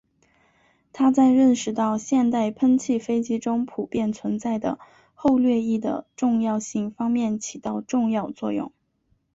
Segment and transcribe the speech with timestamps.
[0.93, 4.79] 他在认识到现代喷气飞机中普遍存在的
[5.13, 8.71] 后掠翼的重要性方面起到重要作用。